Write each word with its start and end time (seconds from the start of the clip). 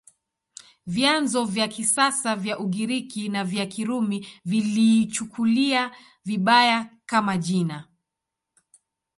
Vyanzo 0.87 1.45
vya 1.45 1.67
kisasa 1.67 2.35
vya 2.35 2.59
Ugiriki 2.59 3.29
na 3.29 3.43
vya 3.43 3.65
Kirumi 3.65 4.27
viliichukulia 4.45 5.91
vibaya, 6.25 6.89
kama 7.05 7.37
jina. 7.37 7.87